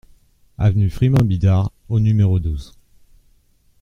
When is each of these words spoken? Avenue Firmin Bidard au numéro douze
Avenue 0.57 0.89
Firmin 0.89 1.23
Bidard 1.23 1.71
au 1.87 1.99
numéro 1.99 2.39
douze 2.39 2.73